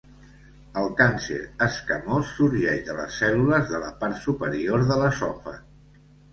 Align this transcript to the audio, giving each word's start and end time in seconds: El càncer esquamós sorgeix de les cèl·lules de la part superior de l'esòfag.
El 0.79 0.87
càncer 1.01 1.37
esquamós 1.65 2.33
sorgeix 2.39 2.83
de 2.89 2.97
les 3.01 3.21
cèl·lules 3.21 3.71
de 3.75 3.85
la 3.87 3.95
part 4.03 4.21
superior 4.27 4.91
de 4.93 5.01
l'esòfag. 5.05 6.05